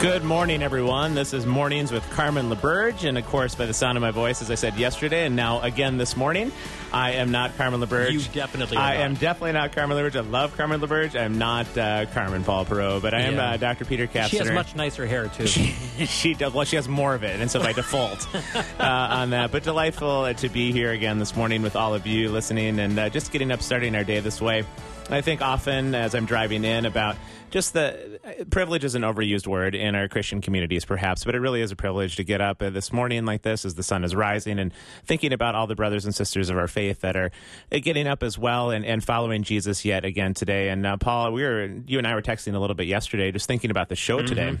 [0.00, 1.16] Good morning, everyone.
[1.16, 4.40] This is Mornings with Carmen LaBerge, and of course, by the sound of my voice,
[4.40, 6.52] as I said yesterday, and now again this morning,
[6.92, 8.12] I am not Carmen LaBerge.
[8.12, 9.02] You definitely are I not.
[9.04, 10.16] am definitely not Carmen LaBerge.
[10.16, 11.18] I love Carmen LaBerge.
[11.18, 13.50] I am not uh, Carmen Paul Perot, but I am Yeah.
[13.50, 13.84] uh, Dr.
[13.84, 14.28] Peter Kapsner.
[14.30, 15.46] She has much nicer hair too.
[16.06, 16.52] she does.
[16.54, 18.26] Well, she has more of it, and so by default
[18.80, 19.52] uh, on that.
[19.52, 22.98] But delightful uh, to be here again this morning with all of you listening, and
[22.98, 24.64] uh, just getting up, starting our day this way.
[25.10, 27.16] I think often as I'm driving in about
[27.50, 31.38] just the uh, privilege is an overused word in our Christian communities, perhaps, but it
[31.38, 34.14] really is a privilege to get up this morning like this as the sun is
[34.14, 34.70] rising and
[35.06, 37.32] thinking about all the brothers and sisters of our faith that are
[37.72, 40.68] getting up as well and, and following Jesus yet again today.
[40.68, 43.48] And uh, Paul, we were you and I were texting a little bit yesterday, just
[43.48, 44.58] thinking about the show today.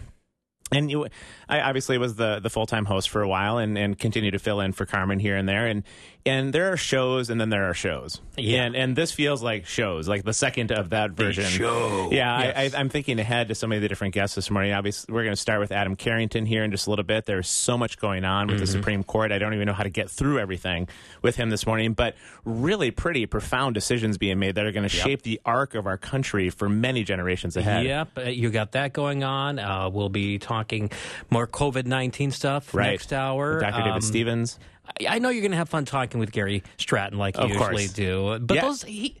[0.72, 1.06] And you,
[1.48, 4.38] I obviously was the the full time host for a while, and, and continue to
[4.38, 5.66] fill in for Carmen here and there.
[5.66, 5.84] And
[6.28, 8.20] and there are shows, and then there are shows.
[8.36, 8.62] Yeah.
[8.64, 11.44] And and this feels like shows, like the second of that version.
[11.44, 12.10] show.
[12.12, 12.74] Yeah, Yes.
[12.74, 14.72] I, I, I'm thinking ahead to some of the different guests this morning.
[14.72, 17.26] Obviously, we're going to start with Adam Carrington here in just a little bit.
[17.26, 19.32] There's so much going on with the Supreme Court.
[19.32, 20.88] I don't even know how to get through everything
[21.22, 21.94] with him this morning.
[21.94, 25.86] But really, pretty profound decisions being made that are going to shape the arc of
[25.86, 27.84] our country for many generations ahead.
[27.86, 29.58] Yep, uh, you got that going on.
[29.58, 30.90] Uh, we'll be talking
[31.30, 32.90] more COVID nineteen stuff Right.
[32.92, 33.54] next hour.
[33.54, 33.78] With Dr.
[33.78, 34.58] David Um, Stevens.
[35.08, 37.68] I know you're going to have fun talking with Gary Stratton like you Of usually
[37.86, 37.92] course.
[37.92, 38.62] do, but Yeah.
[38.62, 39.16] those he.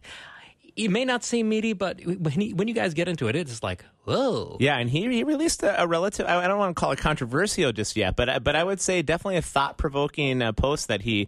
[0.76, 3.64] It may not seem meaty, but when, he, when you guys get into it, it's
[3.64, 4.58] like, whoa.
[4.60, 6.24] Yeah, and he, he released a, a relative.
[6.26, 8.80] I, I don't want to call it controversial just yet, but I- but I would
[8.80, 11.26] say definitely a thought provoking uh, post that he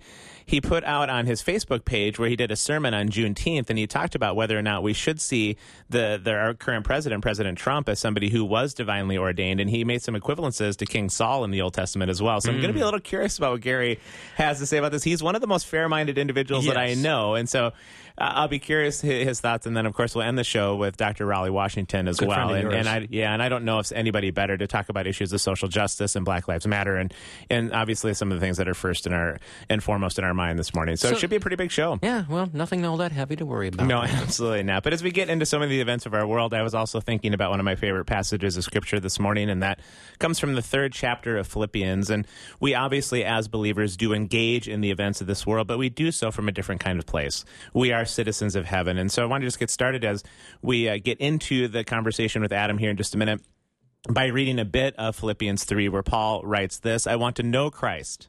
[0.50, 3.78] he put out on his Facebook page where he did a sermon on Juneteenth, and
[3.78, 5.56] he talked about whether or not we should see
[5.88, 9.84] the, the our current president, President Trump, as somebody who was divinely ordained, and he
[9.84, 12.40] made some equivalences to King Saul in the Old Testament as well.
[12.40, 14.00] So I'm going to be a little curious about what Gary
[14.34, 15.04] has to say about this.
[15.04, 17.70] He's one of the most fair minded individuals that I know, and so.
[18.18, 20.76] Uh, I'll be curious his, his thoughts, and then of course we'll end the show
[20.76, 21.24] with Dr.
[21.24, 22.52] Raleigh Washington as Good well.
[22.52, 25.32] And, and I yeah, and I don't know if anybody better to talk about issues
[25.32, 27.14] of social justice and Black Lives Matter, and
[27.48, 29.38] and obviously some of the things that are first in our
[29.70, 30.96] and foremost in our this morning.
[30.96, 31.98] So, So- it should be a pretty big show.
[32.02, 33.86] Yeah, well, nothing all that heavy to worry about.
[33.86, 34.82] No, absolutely not.
[34.82, 37.00] But as we get into some of the events of our world, I was also
[37.00, 39.80] thinking about one of my favorite passages of scripture this morning, and that
[40.18, 42.10] comes from the third chapter of Philippians.
[42.10, 42.26] And
[42.60, 46.10] we obviously, as believers, do engage in the events of this world, but we do
[46.10, 47.44] so from a different kind of place.
[47.74, 48.98] We are citizens of heaven.
[48.98, 50.22] And so I want to just get started as
[50.62, 53.40] we uh, get into the conversation with Adam here in just a minute
[54.08, 57.70] by reading a bit of Philippians 3, where Paul writes this I want to know
[57.70, 58.28] Christ.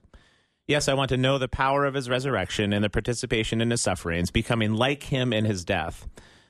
[0.71, 3.81] Yes, I want to know the power of his resurrection and the participation in his
[3.81, 6.07] sufferings, becoming like him in his death.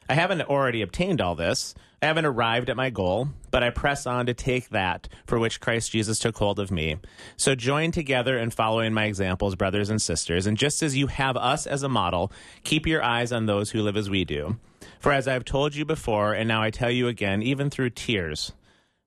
[0.08, 1.74] I haven't already obtained all this.
[2.04, 5.60] I haven't arrived at my goal, but I press on to take that for which
[5.60, 6.98] Christ Jesus took hold of me.
[7.36, 11.36] So join together in following my examples, brothers and sisters, and just as you have
[11.36, 12.32] us as a model,
[12.64, 14.56] keep your eyes on those who live as we do.
[15.00, 17.90] For as I have told you before, and now I tell you again, even through
[17.90, 18.52] tears,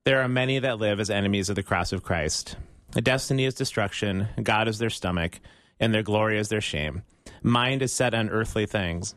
[0.04, 2.56] there are many that live as enemies of the cross of Christ.
[3.02, 5.40] Destiny is destruction, God is their stomach,
[5.80, 7.02] and their glory is their shame.
[7.42, 9.16] Mind is set on earthly things,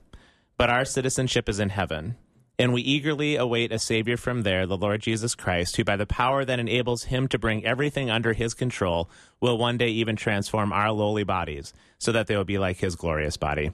[0.57, 2.15] but our citizenship is in heaven.
[2.57, 6.07] And we eagerly await a Savior from there, the Lord Jesus Christ, who, by the
[6.07, 10.73] power that enables him to bring everything under his control, will one day even transform
[10.73, 13.71] our lowly bodies so that they will be like his glorious body.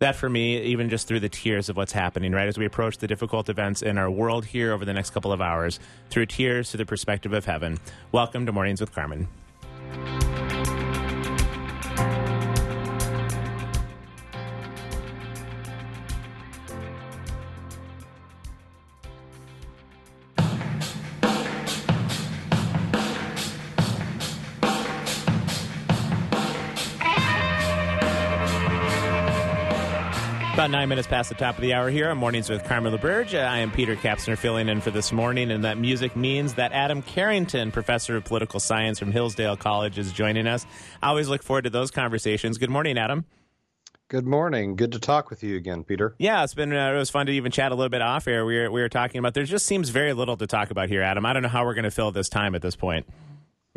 [0.00, 2.46] That for me, even just through the tears of what's happening, right?
[2.46, 5.40] As we approach the difficult events in our world here over the next couple of
[5.40, 5.80] hours,
[6.10, 7.78] through tears to the perspective of heaven.
[8.12, 9.26] Welcome to Mornings with Carmen
[9.94, 10.25] you
[30.66, 33.34] About nine minutes past the top of the hour here on Mornings with Carmen LaBerge.
[33.34, 36.72] Uh, I am Peter Kapsner filling in for this morning, and that music means that
[36.72, 40.66] Adam Carrington, professor of political science from Hillsdale College, is joining us.
[41.00, 42.58] I always look forward to those conversations.
[42.58, 43.26] Good morning, Adam.
[44.08, 44.74] Good morning.
[44.74, 46.16] Good to talk with you again, Peter.
[46.18, 48.44] Yeah, it's been uh, it was fun to even chat a little bit off air.
[48.44, 51.02] We were we were talking about there just seems very little to talk about here,
[51.02, 51.24] Adam.
[51.26, 53.06] I don't know how we're going to fill this time at this point.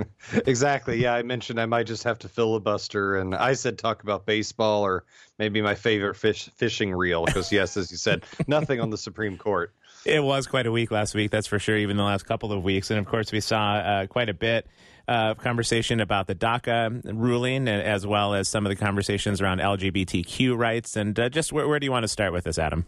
[0.46, 1.02] Exactly.
[1.02, 4.84] Yeah, I mentioned I might just have to filibuster, and I said talk about baseball
[4.84, 5.04] or
[5.38, 9.38] maybe my favorite fish fishing reel because yes, as you said, nothing on the Supreme
[9.38, 9.74] Court.
[10.06, 12.64] It was quite a week last week, that's for sure, even the last couple of
[12.64, 12.90] weeks.
[12.90, 14.68] And of course, we saw uh, quite a bit
[15.08, 20.58] of conversation about the DACA ruling, as well as some of the conversations around LGBTQ
[20.58, 20.96] rights.
[20.96, 22.86] And uh, just where, where do you want to start with this, Adam?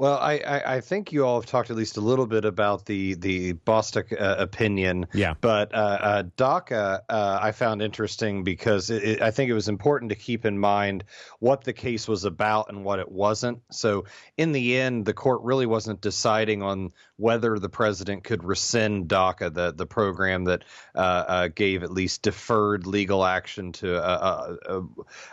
[0.00, 2.86] Well, I, I, I think you all have talked at least a little bit about
[2.86, 5.08] the the Bostock uh, opinion.
[5.12, 5.34] Yeah.
[5.38, 9.68] But uh, uh, DACA uh, I found interesting because it, it, I think it was
[9.68, 11.04] important to keep in mind
[11.38, 13.60] what the case was about and what it wasn't.
[13.72, 14.06] So
[14.38, 19.52] in the end, the court really wasn't deciding on whether the president could rescind DACA,
[19.52, 20.64] the the program that
[20.94, 24.82] uh, uh, gave at least deferred legal action to uh, uh,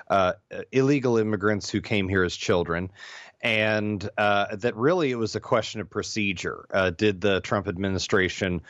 [0.09, 2.91] uh, uh, illegal immigrants who came here as children
[3.41, 6.65] and uh, that really it was a question of procedure.
[6.71, 8.61] Uh, did the Trump administration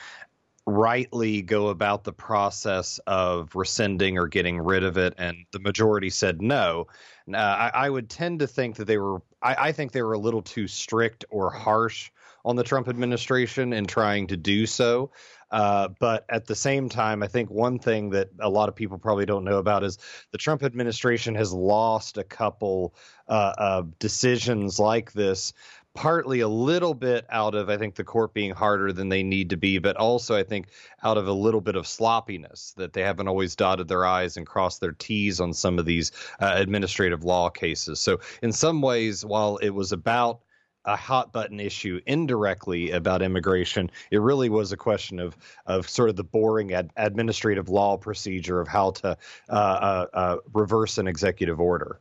[0.66, 5.14] rightly go about the process of rescinding or getting rid of it?
[5.18, 6.88] And the majority said no.
[7.32, 9.22] Uh, I, I, would tend to think that they were.
[9.42, 12.12] I, I think they were a little too strict or harsh
[12.44, 15.12] on the Trump administration in trying to do so.
[15.52, 18.98] Uh, but at the same time, I think one thing that a lot of people
[18.98, 19.98] probably don't know about is
[20.32, 22.94] the Trump administration has lost a couple
[23.28, 25.54] uh, uh, decisions like this.
[25.94, 29.50] Partly a little bit out of, I think, the court being harder than they need
[29.50, 30.68] to be, but also, I think,
[31.04, 34.46] out of a little bit of sloppiness that they haven't always dotted their I's and
[34.46, 38.00] crossed their T's on some of these uh, administrative law cases.
[38.00, 40.42] So, in some ways, while it was about
[40.88, 43.92] a hot button issue indirectly about immigration.
[44.10, 45.38] It really was a question of
[45.68, 49.18] of sort of the boring ad- administrative law procedure of how to
[49.50, 52.00] uh, uh, uh, reverse an executive order.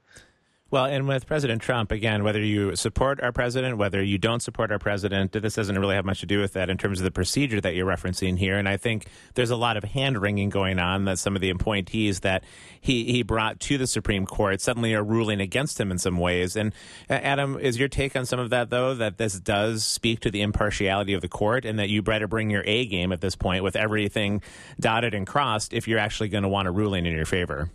[0.68, 4.72] Well, and with President Trump, again, whether you support our president, whether you don't support
[4.72, 7.12] our president, this doesn't really have much to do with that in terms of the
[7.12, 8.58] procedure that you're referencing here.
[8.58, 11.50] And I think there's a lot of hand wringing going on that some of the
[11.50, 12.42] appointees that
[12.80, 16.56] he, he brought to the Supreme Court suddenly are ruling against him in some ways.
[16.56, 16.72] And
[17.08, 20.32] uh, Adam, is your take on some of that, though, that this does speak to
[20.32, 23.36] the impartiality of the court and that you better bring your A game at this
[23.36, 24.42] point with everything
[24.80, 27.70] dotted and crossed if you're actually going to want a ruling in your favor?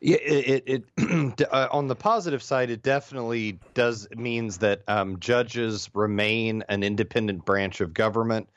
[0.00, 5.90] It, it, it uh, on the positive side, it definitely does means that um, judges
[5.94, 8.48] remain an independent branch of government,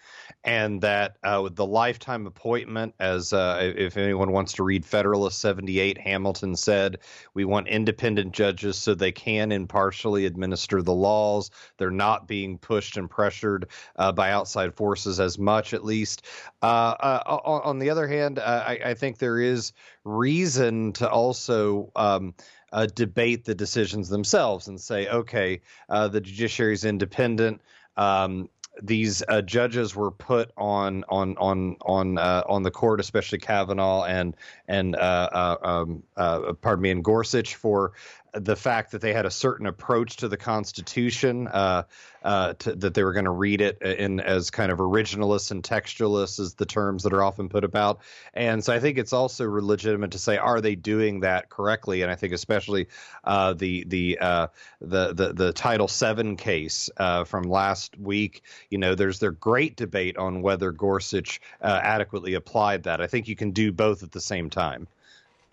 [0.43, 5.39] and that uh, with the lifetime appointment, as uh, if anyone wants to read Federalist
[5.39, 6.97] 78, Hamilton said,
[7.33, 11.49] we want independent judges so they can impartially administer the laws.
[11.77, 16.25] They're not being pushed and pressured uh, by outside forces as much, at least.
[16.61, 16.65] Uh,
[16.99, 19.71] uh, on, the other hand, I, I think there is
[20.03, 22.33] reason to also um,
[22.73, 27.61] uh, debate the decisions themselves and say, okay, uh, the judiciary is independent.
[27.95, 28.49] Um,
[28.81, 34.03] these uh, judges were put on on on on uh, on the court, especially Kavanaugh
[34.05, 34.35] and
[34.67, 37.93] and uh, uh um, uh, pardon me, and Gorsuch for
[38.33, 41.83] the fact that they had a certain approach to the Constitution, uh,
[42.23, 45.63] uh, to, that they were going to read it in as kind of originalists and
[45.63, 47.99] textualists, is the terms that are often put about.
[48.33, 52.01] And so I think it's also legitimate to say, are they doing that correctly?
[52.01, 52.87] And I think especially
[53.23, 54.47] uh, the the, uh,
[54.81, 58.43] the the the Title VII case uh, from last week.
[58.69, 62.99] You know, there's their great debate on whether Gorsuch uh, adequately applied that.
[62.99, 64.87] I think you can do both at the same time.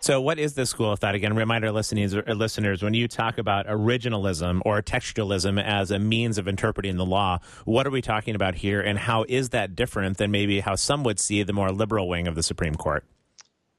[0.03, 1.13] So, what is the school of thought?
[1.13, 6.39] Again, remind our listeners, listeners when you talk about originalism or textualism as a means
[6.39, 10.17] of interpreting the law, what are we talking about here, and how is that different
[10.17, 13.05] than maybe how some would see the more liberal wing of the Supreme Court?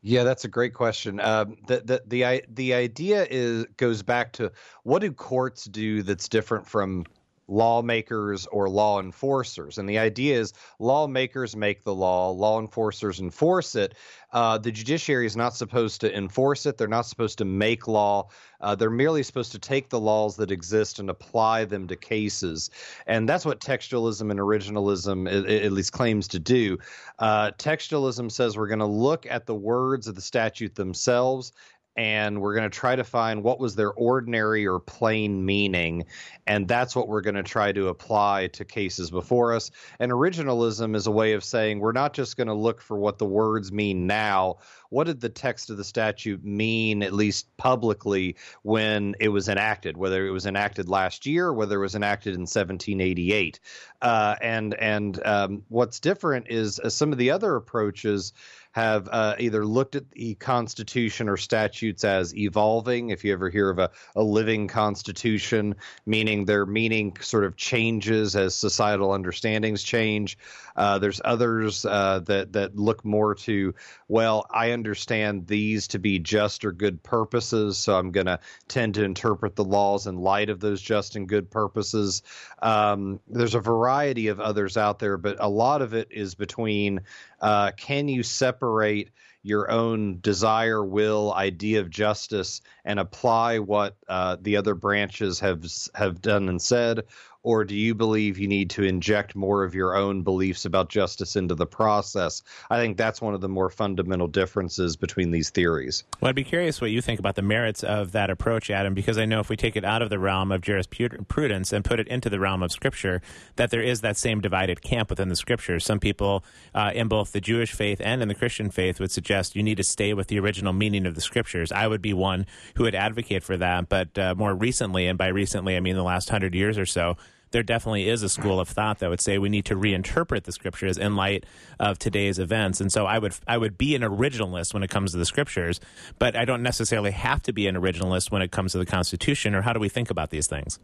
[0.01, 1.19] Yeah, that's a great question.
[1.19, 4.53] Um, the, the the the idea is goes back to
[4.85, 7.05] what do courts do that's different from
[7.49, 9.79] lawmakers or law enforcers.
[9.79, 13.95] And the idea is lawmakers make the law, law enforcers enforce it.
[14.33, 16.79] Uh, the judiciary is not supposed to enforce it.
[16.79, 18.29] They're not supposed to make law.
[18.61, 22.71] Uh, they're merely supposed to take the laws that exist and apply them to cases.
[23.07, 25.29] And that's what textualism and originalism
[25.65, 26.79] at least claims to do.
[27.19, 31.53] Uh, textualism says we're going to look at the words of the statute themselves
[31.97, 36.05] and we're going to try to find what was their ordinary or plain meaning
[36.47, 40.97] and that's what we're going to try to apply to cases before us and originalism
[40.97, 43.71] is a way of saying we're not just going to look for what the words
[43.71, 44.57] mean now
[44.93, 49.97] what did the text of the statute mean, at least publicly, when it was enacted,
[49.97, 53.59] whether it was enacted last year, whether it was enacted in 1788.
[54.03, 58.35] Uh, and and um, what's different is uh, some of the other approaches
[58.73, 63.11] have uh, either looked at the Constitution or statutes as evolving.
[63.11, 65.77] If you ever hear of a, a living Constitution,
[66.07, 70.39] meaning their meaning sort of changes as societal understandings change.
[70.75, 73.75] Uh, there's others uh, that that look more to,
[74.09, 78.95] well, I understand these to be just or good purposes, so I'm going to tend
[78.95, 82.23] to interpret the laws in light of those just and good purposes.
[82.63, 87.01] Um, there's a variety of others out there, but a lot of it is between
[87.43, 89.11] uh, can you separate
[89.43, 95.65] your own desire, will, idea of justice, and apply what uh, the other branches have
[95.95, 97.05] have done and said,
[97.43, 101.35] or do you believe you need to inject more of your own beliefs about justice
[101.35, 102.43] into the process?
[102.71, 106.05] I think that's one of the more fundamental differences between these theories.
[106.21, 109.19] Well, I'd be curious what you think about the merits of that approach, Adam, because
[109.19, 112.07] I know if we take it out of the realm of jurisprudence and put it
[112.09, 113.21] into the realm of Scripture,
[113.57, 115.85] that there is that same divided camp within the Scriptures.
[115.85, 116.45] Some people
[116.75, 119.79] uh, in both the Jewish faith and in the Christian faith would suggest you need
[119.79, 121.73] to stay with the original meaning of the Scriptures.
[121.73, 122.47] I would be one
[122.77, 126.05] who would advocate for that, but uh, more recently, and by recently I mean the
[126.05, 127.17] last hundred years or so,
[127.53, 130.53] there definitely is a school of thought that would say we need to reinterpret the
[130.53, 131.45] scriptures in light
[131.79, 132.81] of today's events.
[132.81, 135.81] And so I would I would be an originalist when it comes to the scriptures,
[136.19, 139.55] but I don't necessarily have to be an originalist when it comes to the Constitution.
[139.55, 140.79] Or how do we think about these things?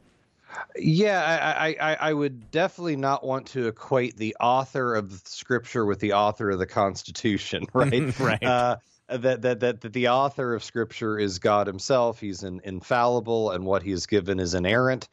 [0.77, 5.85] Yeah, I, I, I would definitely not want to equate the author of the scripture
[5.85, 8.19] with the author of the Constitution, right?
[8.21, 8.43] Right.
[8.43, 8.77] Uh,
[9.09, 12.21] that, that that that the author of scripture is God himself.
[12.21, 15.09] He's an infallible, and what he has given is inerrant.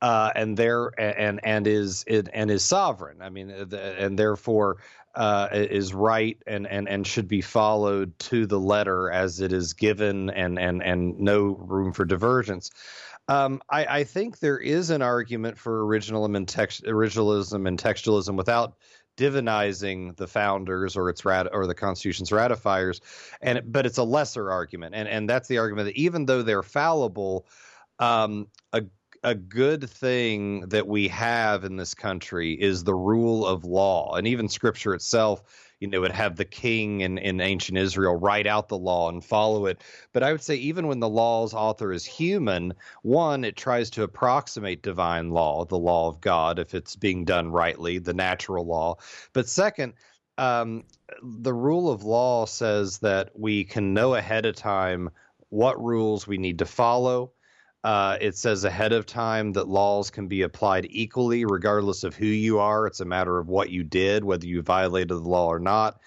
[0.00, 3.20] Uh, and there and and is and is sovereign.
[3.20, 4.78] I mean, and therefore
[5.14, 9.72] uh, is right and, and and should be followed to the letter as it is
[9.72, 12.70] given, and and and no room for divergence.
[13.26, 18.36] Um, I, I think there is an argument for originalism and text, originalism and textualism
[18.36, 18.76] without
[19.18, 23.00] divinizing the founders or its rat or the Constitution's ratifiers,
[23.42, 26.62] and but it's a lesser argument, and and that's the argument that even though they're
[26.62, 27.44] fallible,
[27.98, 28.82] um, a
[29.22, 34.26] a good thing that we have in this country is the rule of law, and
[34.26, 35.42] even Scripture itself
[35.80, 39.24] you know, would have the king in, in ancient Israel write out the law and
[39.24, 39.82] follow it.
[40.12, 44.02] But I would say even when the law's author is human, one, it tries to
[44.02, 48.96] approximate divine law, the law of God, if it's being done rightly, the natural law.
[49.32, 49.94] But second,
[50.36, 50.84] um,
[51.22, 55.10] the rule of law says that we can know ahead of time
[55.50, 57.32] what rules we need to follow.
[57.84, 62.26] Uh, it says ahead of time that laws can be applied equally, regardless of who
[62.26, 62.86] you are.
[62.86, 66.00] It's a matter of what you did, whether you violated the law or not.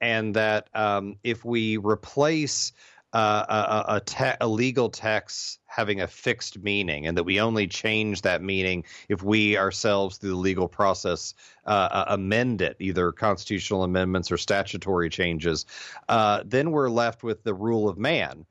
[0.00, 2.72] And that um, if we replace
[3.12, 7.66] uh, a, a, te- a legal text having a fixed meaning, and that we only
[7.66, 13.84] change that meaning if we ourselves, through the legal process, uh, amend it, either constitutional
[13.84, 15.66] amendments or statutory changes,
[16.08, 18.44] uh, then we're left with the rule of man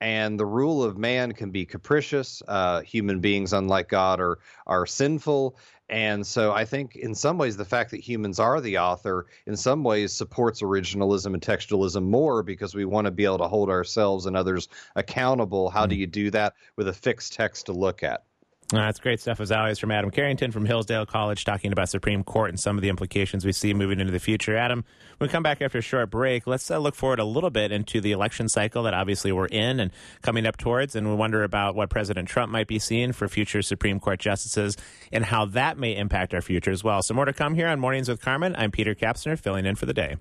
[0.00, 2.42] and the rule of man can be capricious.
[2.46, 5.56] Uh, human beings, unlike God, are are sinful,
[5.88, 9.56] and so I think in some ways the fact that humans are the author, in
[9.56, 13.70] some ways, supports originalism and textualism more because we want to be able to hold
[13.70, 15.70] ourselves and others accountable.
[15.70, 18.25] How do you do that with a fixed text to look at?
[18.72, 22.24] Uh, that's great stuff, as always, from Adam Carrington from Hillsdale College, talking about Supreme
[22.24, 24.56] Court and some of the implications we see moving into the future.
[24.56, 24.84] Adam,
[25.18, 27.70] when we come back after a short break, let's uh, look forward a little bit
[27.70, 31.44] into the election cycle that obviously we're in and coming up towards, and we wonder
[31.44, 34.76] about what President Trump might be seeing for future Supreme Court justices
[35.12, 37.02] and how that may impact our future as well.
[37.02, 38.56] So, more to come here on Mornings with Carmen.
[38.58, 40.16] I'm Peter Kapsner, filling in for the day.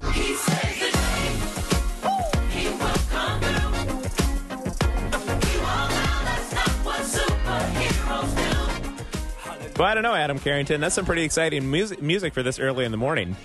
[9.77, 10.79] Well, I don't know, Adam Carrington.
[10.79, 13.35] That's some pretty exciting music, music for this early in the morning.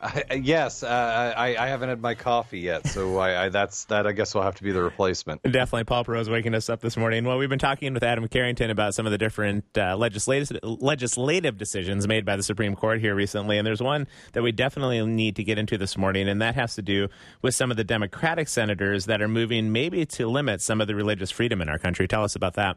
[0.00, 4.06] I, yes, uh, I, I haven't had my coffee yet, so I, I, that's that.
[4.06, 5.42] I guess will have to be the replacement.
[5.42, 7.24] Definitely, Paul Perot's waking us up this morning.
[7.24, 11.56] Well, we've been talking with Adam Carrington about some of the different uh, legislative legislative
[11.56, 15.36] decisions made by the Supreme Court here recently, and there's one that we definitely need
[15.36, 17.08] to get into this morning, and that has to do
[17.42, 20.96] with some of the Democratic senators that are moving maybe to limit some of the
[20.96, 22.08] religious freedom in our country.
[22.08, 22.76] Tell us about that.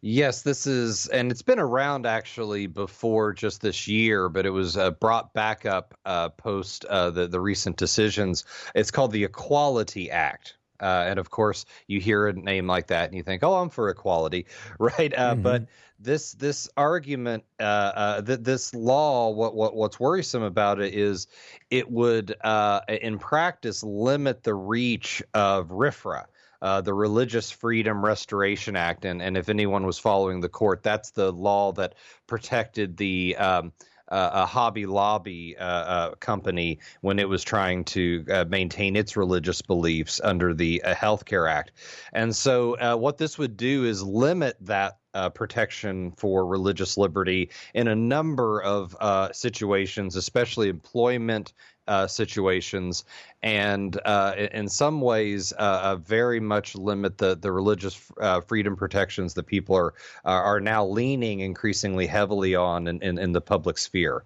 [0.00, 4.76] Yes, this is, and it's been around actually before just this year, but it was
[4.76, 8.44] uh, brought back up uh, post uh, the the recent decisions.
[8.76, 10.54] It's called the Equality Act.
[10.80, 13.70] Uh, and of course, you hear a name like that and you think, "Oh, I'm
[13.70, 14.46] for equality,"
[14.78, 15.12] right?
[15.12, 15.66] Uh, But
[15.98, 21.26] this this argument, uh, uh, th- this law, what what what's worrisome about it is
[21.70, 26.26] it would, uh, in practice, limit the reach of RFRA.
[26.60, 31.10] Uh, the Religious Freedom Restoration Act, and, and if anyone was following the court, that's
[31.10, 31.94] the law that
[32.26, 33.72] protected the um,
[34.10, 39.16] uh, a Hobby Lobby uh, uh, company when it was trying to uh, maintain its
[39.16, 41.72] religious beliefs under the uh, Healthcare Act.
[42.12, 44.98] And so, what this would do is limit that.
[45.34, 48.94] Protection for religious liberty in a number of
[49.34, 51.54] situations, especially employment
[51.88, 53.04] uh, situations,
[53.42, 58.76] and uh, in some ways, uh, uh, very much limit the the religious uh, freedom
[58.76, 63.40] protections that people are are are now leaning increasingly heavily on in, in, in the
[63.40, 64.24] public sphere.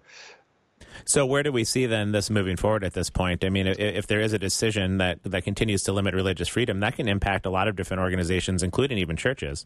[1.05, 3.43] So where do we see then this moving forward at this point?
[3.43, 6.79] I mean, if, if there is a decision that that continues to limit religious freedom,
[6.81, 9.65] that can impact a lot of different organizations, including even churches.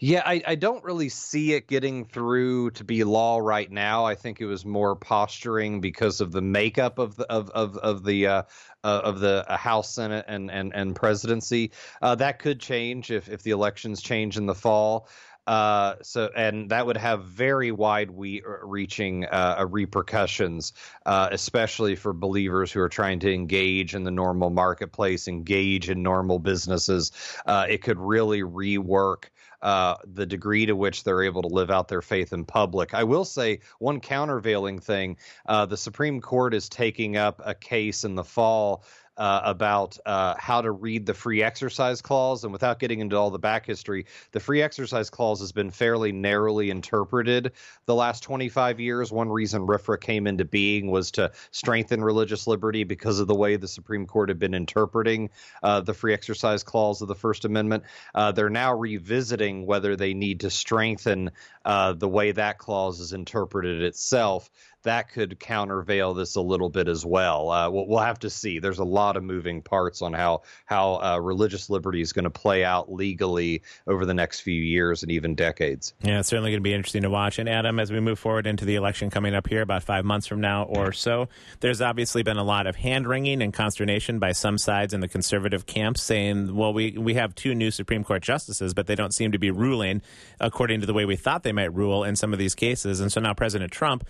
[0.00, 4.04] Yeah, I, I don't really see it getting through to be law right now.
[4.04, 8.04] I think it was more posturing because of the makeup of the of of, of
[8.04, 8.42] the uh,
[8.82, 11.72] uh, of the uh, House, Senate, and and and presidency.
[12.02, 15.08] Uh, that could change if if the elections change in the fall.
[15.46, 20.72] Uh, so and that would have very wide we, reaching uh, uh, repercussions,
[21.04, 26.02] uh, especially for believers who are trying to engage in the normal marketplace, engage in
[26.02, 27.12] normal businesses.
[27.44, 29.24] Uh, it could really rework
[29.64, 32.92] uh, the degree to which they're able to live out their faith in public.
[32.92, 35.16] I will say one countervailing thing:
[35.46, 38.84] uh, the Supreme Court is taking up a case in the fall.
[39.16, 42.42] Uh, about uh, how to read the free exercise clause.
[42.42, 46.10] And without getting into all the back history, the free exercise clause has been fairly
[46.10, 47.52] narrowly interpreted
[47.86, 49.12] the last 25 years.
[49.12, 53.54] One reason RFRA came into being was to strengthen religious liberty because of the way
[53.54, 55.30] the Supreme Court had been interpreting
[55.62, 57.84] uh, the free exercise clause of the First Amendment.
[58.16, 61.30] Uh, they're now revisiting whether they need to strengthen
[61.64, 64.50] uh, the way that clause is interpreted itself.
[64.82, 67.50] That could countervail this a little bit as well.
[67.50, 68.58] Uh, we'll, we'll have to see.
[68.58, 72.30] There's a lot of moving parts on how how uh, religious liberty is going to
[72.30, 75.94] play out legally over the next few years and even decades.
[76.02, 77.38] Yeah, it's certainly going to be interesting to watch.
[77.38, 80.26] And Adam, as we move forward into the election coming up here, about five months
[80.26, 81.30] from now or so,
[81.60, 85.08] there's obviously been a lot of hand wringing and consternation by some sides in the
[85.08, 89.14] conservative camp, saying, "Well, we we have two new Supreme Court justices, but they don't
[89.14, 90.02] seem to be ruling
[90.40, 93.10] according to the way we thought they might rule in some of these cases." And
[93.10, 94.04] so now President Trump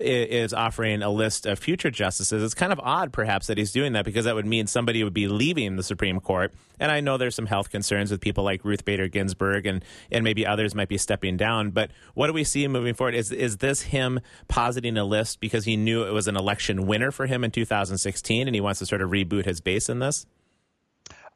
[0.00, 2.42] is offering a list of future justices.
[2.42, 5.14] It's kind of odd, perhaps, that he's doing that because that would mean somebody would
[5.14, 6.52] be leaving the Supreme Court.
[6.78, 10.24] And I know there's some health concerns with people like Ruth Bader Ginsburg and, and
[10.24, 11.70] maybe others might be stepping down.
[11.70, 13.14] But what do we see moving forward?
[13.14, 17.10] Is, is this him positing a list because he knew it was an election winner
[17.10, 20.26] for him in 2016 and he wants to sort of reboot his base in this?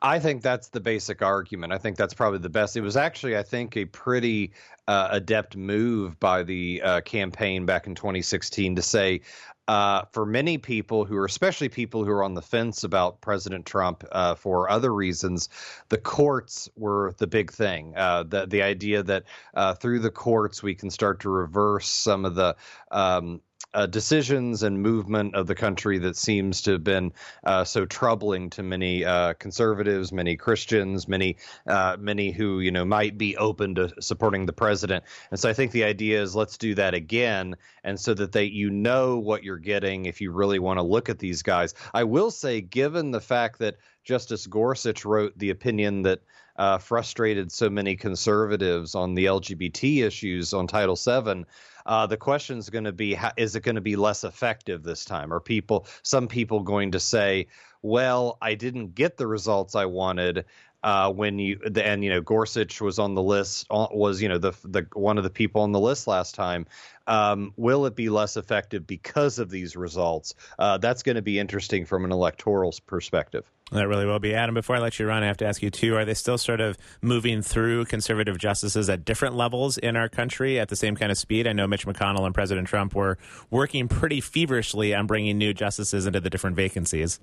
[0.05, 1.73] I think that's the basic argument.
[1.73, 2.77] I think that's probably the best.
[2.77, 4.53] It was actually, I think, a pretty
[4.87, 9.23] uh, adept move by the uh, campaign back in 2016 to say,
[9.67, 13.65] uh, for many people who are, especially people who are on the fence about President
[13.65, 15.49] Trump uh, for other reasons,
[15.89, 17.95] the courts were the big thing.
[17.97, 22.27] Uh, the the idea that uh, through the courts we can start to reverse some
[22.27, 22.55] of the
[22.91, 23.41] um,
[23.73, 27.13] uh, decisions and movement of the country that seems to have been
[27.45, 32.85] uh, so troubling to many uh, conservatives, many Christians, many uh, many who you know
[32.85, 35.05] might be open to supporting the president.
[35.31, 38.45] And so I think the idea is let's do that again, and so that they
[38.45, 41.75] you know what you're getting if you really want to look at these guys.
[41.93, 46.21] I will say, given the fact that Justice Gorsuch wrote the opinion that
[46.57, 51.45] uh, frustrated so many conservatives on the LGBT issues on Title VII.
[51.87, 54.83] Uh, the question is going to be: how, Is it going to be less effective
[54.83, 55.33] this time?
[55.33, 57.49] Are people, some people, going to say,
[57.83, 60.47] "Well, I didn't get the results I wanted"?
[60.85, 64.37] Uh, when you and you know Gorsuch was on the list uh, was you know
[64.37, 66.67] the the one of the people on the list last time.
[67.07, 70.35] Um, will it be less effective because of these results?
[70.59, 73.51] Uh, that's going to be interesting from an electoral perspective.
[73.73, 74.35] That really will be.
[74.35, 76.37] Adam, before I let you run, I have to ask you too are they still
[76.37, 80.97] sort of moving through conservative justices at different levels in our country at the same
[80.97, 81.47] kind of speed?
[81.47, 83.17] I know Mitch McConnell and President Trump were
[83.51, 87.21] working pretty feverishly on bringing new justices into the different vacancies.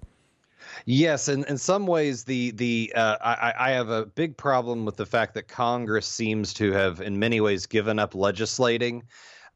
[0.86, 4.98] Yes, and in some ways, the the uh, I, I have a big problem with
[4.98, 9.04] the fact that Congress seems to have, in many ways, given up legislating.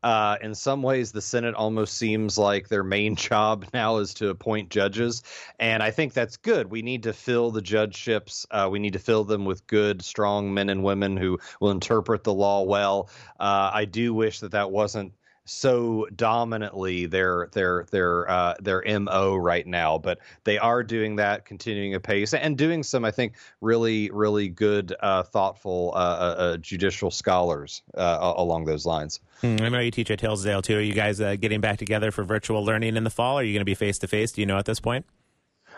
[0.04, 4.30] Uh, in some ways, the Senate almost seems like their main job now is to
[4.30, 5.24] appoint judges,
[5.60, 6.70] and I think that's good.
[6.70, 8.46] We need to fill the judgeships.
[8.52, 12.24] Uh, we need to fill them with good, strong men and women who will interpret
[12.24, 13.10] the law well.
[13.40, 15.14] Uh, I do wish that that wasn't
[15.46, 19.98] so dominantly their their their uh, their mo right now.
[19.98, 24.50] But they are doing that, continuing a pace, and doing some, I think, really really
[24.50, 29.20] good, uh, thoughtful uh, uh, uh, judicial scholars uh, along those lines.
[29.42, 30.78] Hmm, I know you teach at Hillsdale too.
[30.78, 33.38] Are you guys getting back together for virtual learning in the fall?
[33.40, 34.32] Are you going to be face to face?
[34.32, 35.06] Do you know at this point?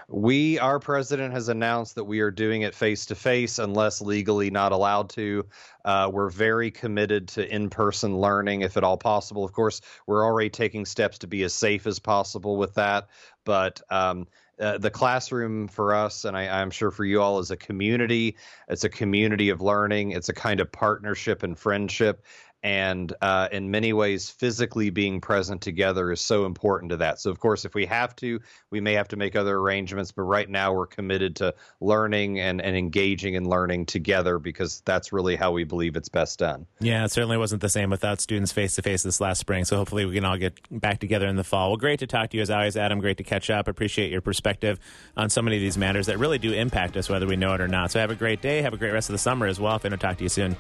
[0.10, 4.50] We, our president has announced that we are doing it face to face unless legally
[4.50, 5.46] not allowed to.
[5.84, 9.44] Uh, we're very committed to in person learning if at all possible.
[9.44, 13.08] Of course, we're already taking steps to be as safe as possible with that.
[13.44, 14.28] But um,
[14.60, 18.38] uh, the classroom for us, and I, I'm sure for you all, is a community.
[18.70, 22.24] It's a community of learning, it's a kind of partnership and friendship
[22.64, 27.30] and uh, in many ways physically being present together is so important to that so
[27.30, 28.40] of course if we have to
[28.72, 32.62] we may have to make other arrangements but right now we're committed to learning and,
[32.62, 37.06] and engaging and learning together because that's really how we believe it's best done Yeah,
[37.06, 39.66] it certainly wasn't the same without students face to face this last spring.
[39.66, 41.70] So hopefully we can all get back together in the fall.
[41.70, 43.00] Well, great to talk to you as always, Adam.
[43.00, 43.68] Great to catch up.
[43.68, 44.80] Appreciate your perspective
[45.16, 47.62] on so many of these matters that really do impact us, whether we know it
[47.62, 47.92] or not.
[47.92, 48.62] So have a great day.
[48.62, 49.76] Have a great rest of the summer as well.
[49.76, 50.56] If I don't talk to you soon.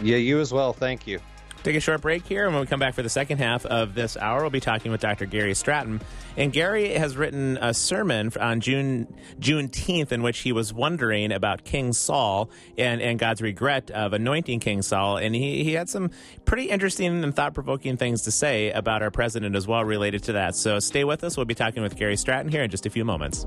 [0.00, 1.20] Yeah you as well thank you
[1.62, 3.94] Take a short break here, and when we come back for the second half of
[3.94, 5.26] this hour, we'll be talking with Dr.
[5.26, 6.00] Gary Stratton.
[6.36, 9.06] And Gary has written a sermon on June
[9.38, 14.58] Juneteenth in which he was wondering about King Saul and, and God's regret of anointing
[14.58, 15.18] King Saul.
[15.18, 16.10] And he, he had some
[16.44, 20.32] pretty interesting and thought provoking things to say about our president as well related to
[20.32, 20.56] that.
[20.56, 21.36] So stay with us.
[21.36, 23.46] We'll be talking with Gary Stratton here in just a few moments.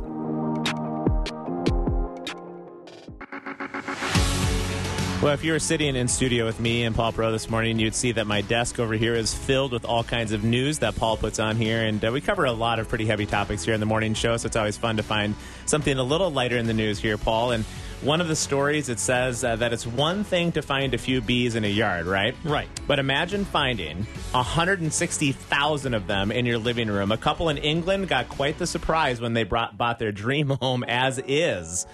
[5.22, 7.96] Well, if you were sitting in studio with me and Paul Pro this morning, you'd
[7.96, 11.16] see that my desk over here is filled with all kinds of news that Paul
[11.16, 11.84] puts on here.
[11.84, 14.36] And uh, we cover a lot of pretty heavy topics here in the morning show,
[14.38, 15.34] so it's always fun to find
[15.66, 17.52] something a little lighter in the news here, Paul.
[17.52, 17.64] And
[18.02, 21.22] one of the stories, it says uh, that it's one thing to find a few
[21.22, 22.36] bees in a yard, right?
[22.44, 22.68] Right.
[22.86, 27.12] But imagine finding 160,000 of them in your living room.
[27.12, 30.84] A couple in England got quite the surprise when they brought, bought their dream home
[30.84, 31.88] as is.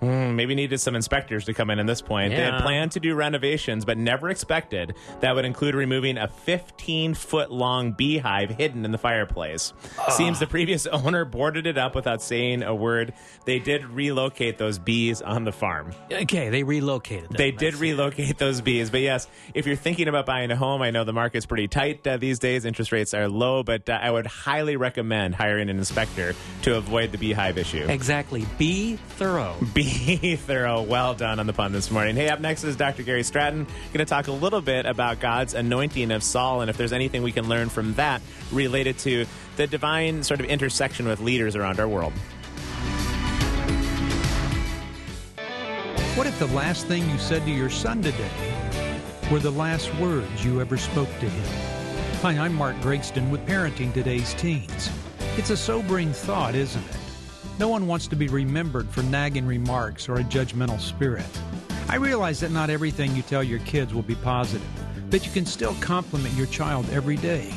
[0.00, 2.34] Hmm, maybe needed some inspectors to come in at this point.
[2.34, 7.14] They had planned to do renovations, but never expected that would include removing a 15
[7.14, 9.72] foot long beehive hidden in the fireplace.
[10.10, 13.14] Seems the previous owner boarded it up without saying a word.
[13.46, 15.92] They did relocate those bees on the farm.
[16.10, 17.30] Okay, they relocated.
[17.30, 17.36] Them.
[17.36, 18.90] They did relocate those bees.
[18.90, 22.06] But yes, if you're thinking about buying a home, I know the market's pretty tight
[22.06, 22.64] uh, these days.
[22.64, 27.12] Interest rates are low, but uh, I would highly recommend hiring an inspector to avoid
[27.12, 27.86] the beehive issue.
[27.88, 28.44] Exactly.
[28.58, 29.56] Be thorough.
[29.72, 29.83] Be
[30.36, 30.82] thorough.
[30.82, 32.16] Well done on the pun this morning.
[32.16, 33.02] Hey, up next is Dr.
[33.02, 33.64] Gary Stratton.
[33.64, 37.22] Going to talk a little bit about God's anointing of Saul and if there's anything
[37.22, 41.80] we can learn from that related to the divine sort of intersection with leaders around
[41.80, 42.12] our world.
[46.16, 48.30] What if the last thing you said to your son today
[49.30, 52.20] were the last words you ever spoke to him?
[52.22, 54.90] Hi, I'm Mark Gregston with Parenting Today's Teens.
[55.36, 57.03] It's a sobering thought, isn't it?
[57.56, 61.26] No one wants to be remembered for nagging remarks or a judgmental spirit.
[61.88, 64.66] I realize that not everything you tell your kids will be positive,
[65.08, 67.54] but you can still compliment your child every day.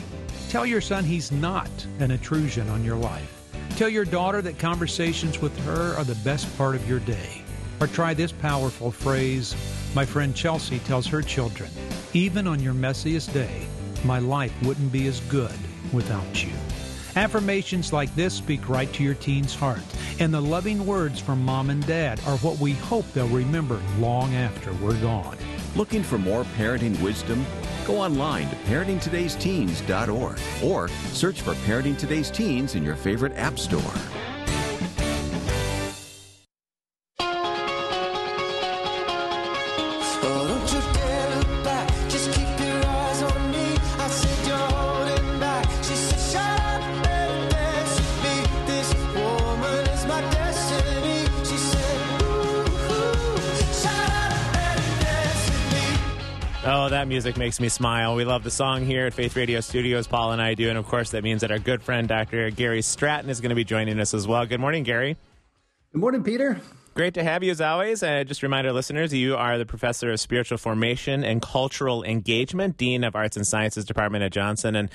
[0.49, 3.33] Tell your son he's not an intrusion on your life.
[3.71, 7.41] Tell your daughter that conversations with her are the best part of your day.
[7.79, 9.55] Or try this powerful phrase
[9.95, 11.71] my friend Chelsea tells her children
[12.13, 13.65] Even on your messiest day,
[14.03, 15.57] my life wouldn't be as good
[15.91, 16.53] without you.
[17.15, 19.81] Affirmations like this speak right to your teen's heart,
[20.19, 24.35] and the loving words from mom and dad are what we hope they'll remember long
[24.35, 25.37] after we're gone.
[25.75, 27.45] Looking for more parenting wisdom?
[27.85, 33.81] Go online to parentingtodaysteens.org or search for Parenting Today's Teens in your favorite app store.
[57.17, 58.13] Music makes me smile.
[58.13, 60.69] We love the song here at Faith Radio Studios, Paul and I do.
[60.69, 62.51] And of course, that means that our good friend, Dr.
[62.51, 64.45] Gary Stratton, is going to be joining us as well.
[64.45, 65.17] Good morning, Gary.
[65.91, 66.61] Good morning, Peter.
[66.97, 68.01] Great to have you as always.
[68.01, 72.75] Uh, just remind our listeners, you are the professor of spiritual formation and cultural engagement,
[72.75, 74.75] dean of arts and sciences department at Johnson.
[74.75, 74.89] And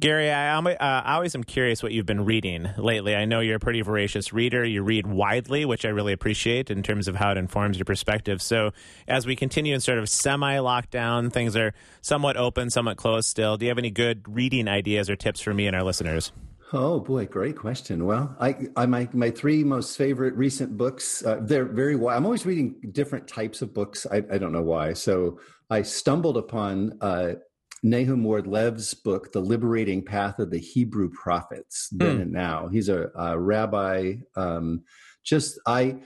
[0.00, 3.14] Gary, I, uh, I always am curious what you've been reading lately.
[3.14, 4.64] I know you're a pretty voracious reader.
[4.64, 8.40] You read widely, which I really appreciate in terms of how it informs your perspective.
[8.40, 8.70] So
[9.06, 13.58] as we continue in sort of semi lockdown, things are somewhat open, somewhat closed still.
[13.58, 16.32] Do you have any good reading ideas or tips for me and our listeners?
[16.74, 18.06] Oh boy, great question.
[18.06, 21.22] Well, I, I my my three most favorite recent books.
[21.24, 21.94] Uh, they're very.
[21.94, 24.06] I'm always reading different types of books.
[24.10, 24.94] I, I don't know why.
[24.94, 27.34] So I stumbled upon uh,
[27.82, 32.68] Nahum Ward Lev's book, The Liberating Path of the Hebrew Prophets, then and now.
[32.68, 34.14] He's a, a rabbi.
[34.34, 34.84] Um,
[35.24, 35.96] just, I,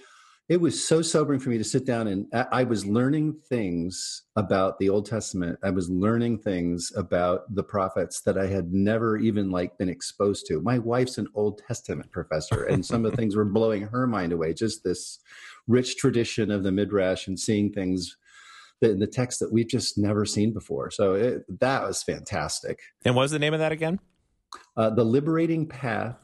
[0.48, 4.78] it was so sobering for me to sit down and I, was learning things about
[4.78, 5.58] the Old Testament.
[5.64, 10.46] I was learning things about the prophets that I had never even like been exposed
[10.46, 10.60] to.
[10.60, 14.32] My wife's an Old Testament professor, and some of the things were blowing her mind
[14.32, 14.54] away.
[14.54, 15.18] Just this
[15.66, 18.16] rich tradition of the Midrash and seeing things
[18.80, 20.92] that in the text that we've just never seen before.
[20.92, 22.78] So it, that was fantastic.
[23.04, 23.98] And what was the name of that again?
[24.76, 26.16] Uh, the liberating path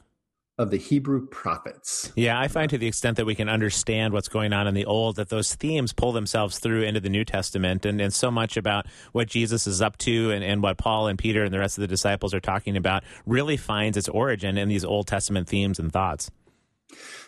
[0.59, 2.11] of the Hebrew prophets.
[2.15, 4.85] Yeah, I find to the extent that we can understand what's going on in the
[4.85, 7.85] Old, that those themes pull themselves through into the New Testament.
[7.85, 11.17] And, and so much about what Jesus is up to and, and what Paul and
[11.17, 14.69] Peter and the rest of the disciples are talking about really finds its origin in
[14.69, 16.29] these Old Testament themes and thoughts.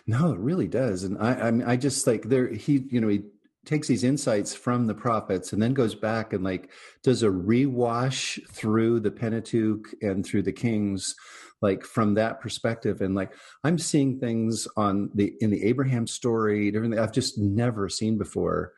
[0.05, 1.03] No, it really does.
[1.03, 3.23] And I, I, mean, I just like there, he, you know, he
[3.65, 6.69] takes these insights from the prophets and then goes back and like
[7.01, 11.15] does a rewash through the Pentateuch and through the Kings
[11.65, 13.01] like from that perspective.
[13.01, 17.89] And like i'm seeing things on the in the abraham story everything i've just never
[17.89, 18.73] seen before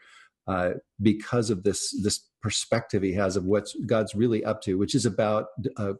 [0.47, 0.71] uh,
[1.01, 5.05] because of this this perspective he has of what god's really up to which is
[5.05, 5.47] about
[5.77, 5.93] uh,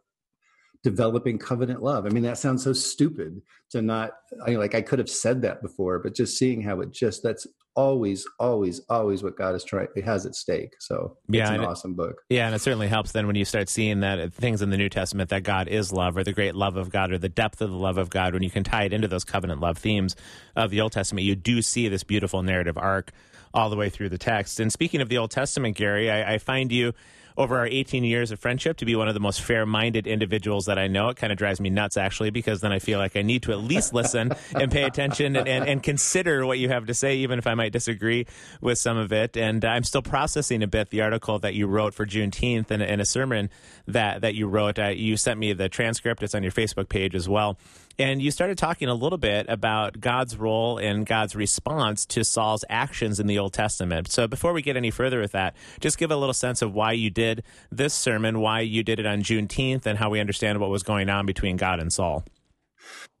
[0.84, 4.12] developing covenant love i mean that sounds so stupid to not
[4.46, 7.46] I like i could have said that before but just seeing how it just that's
[7.78, 10.74] always, always, always what God is trying it has at stake.
[10.80, 12.22] So yeah, it's an awesome book.
[12.28, 14.88] Yeah, and it certainly helps then when you start seeing that things in the New
[14.88, 17.70] Testament that God is love, or the great love of God, or the depth of
[17.70, 18.34] the love of God.
[18.34, 20.16] When you can tie it into those covenant love themes
[20.56, 23.12] of the Old Testament, you do see this beautiful narrative arc
[23.54, 24.58] all the way through the text.
[24.58, 26.94] And speaking of the Old Testament, Gary, I, I find you
[27.38, 30.66] over our 18 years of friendship to be one of the most fair minded individuals
[30.66, 31.08] that I know.
[31.08, 33.52] It kind of drives me nuts, actually, because then I feel like I need to
[33.52, 37.18] at least listen and pay attention and, and, and, consider what you have to say,
[37.18, 38.26] even if I might disagree
[38.60, 39.36] with some of it.
[39.36, 43.00] And I'm still processing a bit the article that you wrote for Juneteenth and, and
[43.00, 43.50] a sermon
[43.86, 44.78] that, that you wrote.
[44.78, 47.56] Uh, you sent me the transcript, it's on your Facebook page as well.
[48.00, 52.64] And you started talking a little bit about God's role and God's response to Saul's
[52.68, 54.08] actions in the Old Testament.
[54.08, 56.92] So before we get any further with that, just give a little sense of why
[56.92, 60.70] you did this sermon, why you did it on Juneteenth, and how we understand what
[60.70, 62.24] was going on between God and Saul.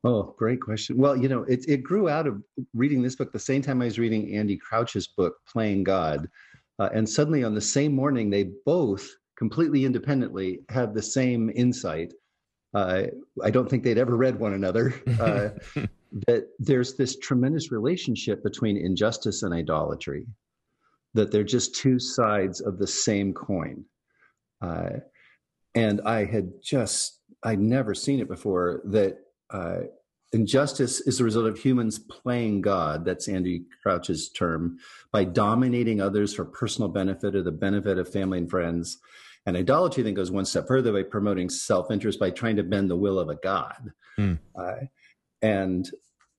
[0.04, 0.96] Oh, great question.
[0.96, 2.40] Well, you know, it, it grew out of
[2.72, 6.28] reading this book the same time I was reading Andy Crouch's book, Playing God.
[6.78, 12.12] Uh, and suddenly on the same morning, they both completely independently had the same insight
[12.74, 13.04] uh,
[13.42, 14.94] I don't think they'd ever read one another.
[15.20, 15.50] Uh,
[16.26, 20.24] that there's this tremendous relationship between injustice and idolatry,
[21.14, 23.84] that they're just two sides of the same coin.
[24.62, 25.00] Uh,
[25.74, 29.18] and I had just, I'd never seen it before that
[29.50, 29.80] uh,
[30.32, 33.04] injustice is the result of humans playing God.
[33.04, 34.78] That's Andy Crouch's term
[35.12, 38.98] by dominating others for personal benefit or the benefit of family and friends
[39.48, 42.90] and idolatry then goes one step further by promoting self interest by trying to bend
[42.90, 43.92] the will of a God.
[44.18, 44.38] Mm.
[44.54, 44.86] Uh,
[45.40, 45.90] and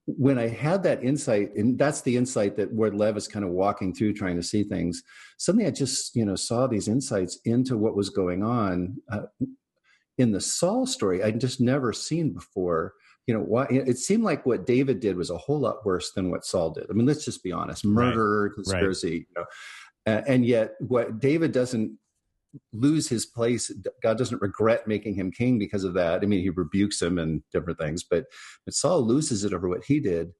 [0.05, 3.51] when I had that insight, and that's the insight that Ward Lev is kind of
[3.51, 5.01] walking through, trying to see things.
[5.37, 9.23] Suddenly, I just you know saw these insights into what was going on uh,
[10.19, 11.23] in the Saul story.
[11.23, 12.93] I'd just never seen before.
[13.25, 16.29] You know, why it seemed like what David did was a whole lot worse than
[16.29, 16.85] what Saul did.
[16.89, 18.53] I mean, let's just be honest: murder, right.
[18.53, 19.09] conspiracy.
[19.09, 19.25] Right.
[19.27, 19.45] You know,
[20.13, 21.98] uh, and yet, what David doesn't
[22.73, 23.71] lose his place.
[24.01, 26.23] God doesn't regret making him king because of that.
[26.23, 28.25] I mean, he rebukes him and different things, but
[28.65, 30.31] but Saul loses it over what he did.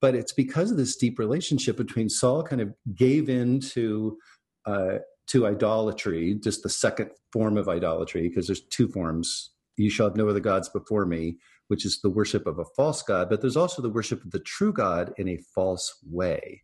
[0.00, 4.18] But it's because of this deep relationship between Saul kind of gave in to
[4.66, 4.98] uh,
[5.28, 9.50] to idolatry, just the second form of idolatry, because there's two forms.
[9.76, 13.02] You shall have no other gods before me, which is the worship of a false
[13.02, 16.62] god, but there's also the worship of the true God in a false way.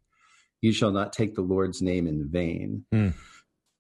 [0.61, 2.85] You shall not take the Lord's name in vain.
[2.93, 3.15] Mm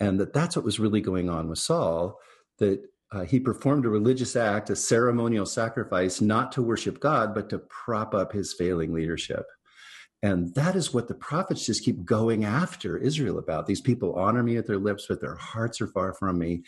[0.00, 2.18] and that that's what was really going on with Saul,
[2.58, 2.80] that
[3.10, 7.58] uh, he performed a religious act, a ceremonial sacrifice, not to worship God, but to
[7.58, 9.46] prop up his failing leadership.
[10.22, 13.66] And that is what the prophets just keep going after Israel about.
[13.66, 16.64] These people honor me at their lips, but their hearts are far from me.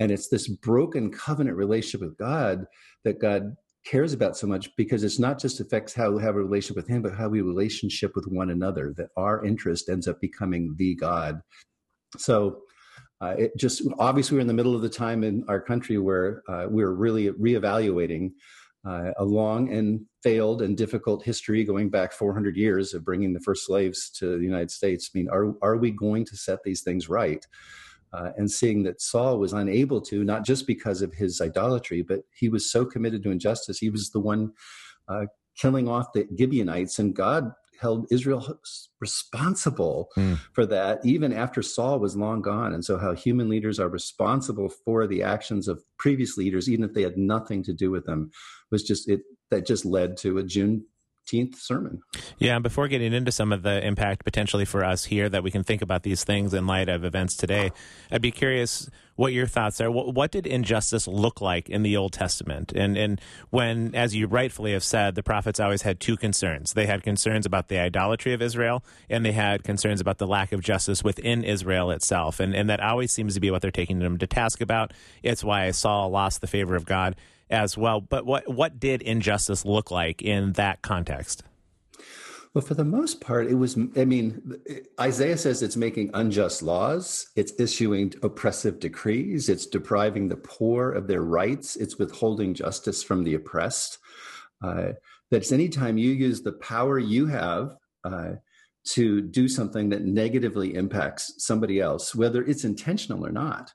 [0.00, 2.64] And it's this broken covenant relationship with God
[3.04, 6.42] that God cares about so much because it's not just affects how we have a
[6.42, 10.18] relationship with him, but how we relationship with one another, that our interest ends up
[10.20, 11.42] becoming the God.
[12.16, 12.62] So
[13.20, 16.42] uh, it just obviously we're in the middle of the time in our country where
[16.48, 18.32] uh, we're really reevaluating
[18.86, 23.40] uh, a long and failed and difficult history going back 400 years of bringing the
[23.40, 25.10] first slaves to the United States.
[25.14, 27.44] I mean, are are we going to set these things right?
[28.12, 32.20] Uh, and seeing that Saul was unable to, not just because of his idolatry, but
[32.32, 33.78] he was so committed to injustice.
[33.78, 34.52] He was the one
[35.08, 38.58] uh, killing off the Gibeonites, and God held Israel
[39.00, 40.38] responsible Mm.
[40.52, 42.72] for that, even after Saul was long gone.
[42.72, 46.94] And so, how human leaders are responsible for the actions of previous leaders, even if
[46.94, 48.30] they had nothing to do with them,
[48.70, 50.42] was just it that just led to a
[51.24, 52.02] Juneteenth sermon.
[52.38, 55.50] Yeah, and before getting into some of the impact potentially for us here that we
[55.50, 57.72] can think about these things in light of events today,
[58.10, 59.90] I'd be curious what your thoughts are.
[59.90, 62.72] What, what did injustice look like in the Old Testament?
[62.72, 66.72] And and when, as you rightfully have said, the prophets always had two concerns.
[66.72, 70.52] They had concerns about the idolatry of Israel, and they had concerns about the lack
[70.52, 72.40] of justice within Israel itself.
[72.40, 74.92] And and that always seems to be what they're taking them to task about.
[75.22, 77.16] It's why Saul lost the favor of God
[77.54, 78.00] as well.
[78.00, 81.42] But what what did injustice look like in that context?
[82.54, 84.60] Well, for the most part, it was, I mean,
[85.00, 91.08] Isaiah says it's making unjust laws, it's issuing oppressive decrees, it's depriving the poor of
[91.08, 93.98] their rights, it's withholding justice from the oppressed.
[94.62, 94.92] Uh,
[95.32, 98.34] that's anytime you use the power you have uh,
[98.90, 103.72] to do something that negatively impacts somebody else, whether it's intentional or not.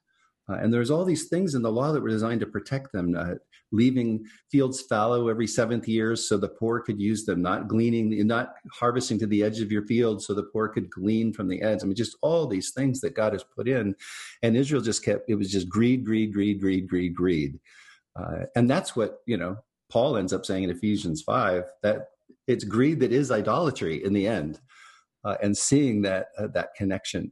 [0.50, 3.16] Uh, and there's all these things in the law that were designed to protect them,
[3.16, 3.36] uh,
[3.72, 8.56] leaving fields fallow every seventh year so the poor could use them, not gleaning, not
[8.72, 11.80] harvesting to the edge of your field so the poor could glean from the edge.
[11.84, 13.96] I mean, just all these things that God has put in.
[14.42, 17.60] And Israel just kept, it was just greed, greed, greed, greed, greed, greed.
[18.16, 19.58] Uh, and that's what, you know,
[19.92, 22.08] Paul ends up saying in Ephesians 5 that
[22.48, 24.60] it's greed that is idolatry in the end.
[25.26, 27.30] Uh, and seeing that uh, that connection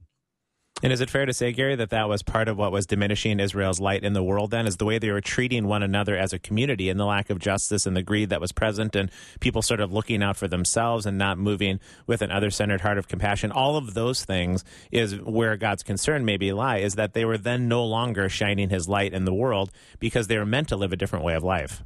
[0.83, 3.39] And is it fair to say, Gary, that that was part of what was diminishing
[3.39, 6.33] Israel's light in the world then, is the way they were treating one another as
[6.33, 9.09] a community and the lack of justice and the greed that was present and
[9.39, 12.99] people sort of looking out for themselves and not moving with an other centered heart
[12.99, 13.51] of compassion?
[13.51, 17.67] All of those things is where God's concern maybe lie, is that they were then
[17.67, 20.97] no longer shining his light in the world because they were meant to live a
[20.97, 21.81] different way of life.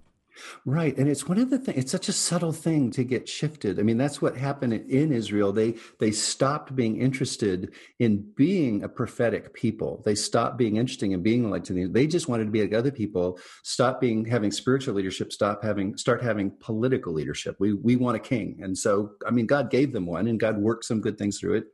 [0.65, 0.97] Right.
[0.97, 3.79] And it's one of the things, it's such a subtle thing to get shifted.
[3.79, 5.51] I mean, that's what happened in Israel.
[5.51, 10.01] They, they stopped being interested in being a prophetic people.
[10.05, 12.73] They stopped being interested in being like to the, they just wanted to be like
[12.73, 17.55] other people, stop being, having spiritual leadership, stop having, start having political leadership.
[17.59, 18.59] We, we want a king.
[18.61, 21.55] And so, I mean, God gave them one and God worked some good things through
[21.55, 21.65] it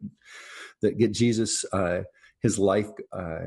[0.81, 2.03] that get Jesus, uh,
[2.41, 3.45] his life, uh,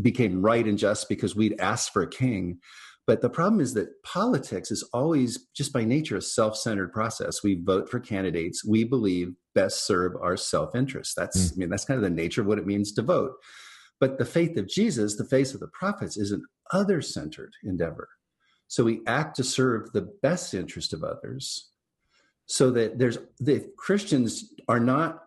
[0.00, 2.58] became right and just because we'd asked for a king.
[3.06, 7.42] But the problem is that politics is always, just by nature, a self centered process.
[7.42, 11.14] We vote for candidates we believe best serve our self interest.
[11.16, 11.54] That's, hmm.
[11.54, 13.32] I mean, that's kind of the nature of what it means to vote.
[14.00, 18.08] But the faith of Jesus, the faith of the prophets, is an other centered endeavor.
[18.68, 21.70] So we act to serve the best interest of others
[22.46, 25.23] so that there's the Christians are not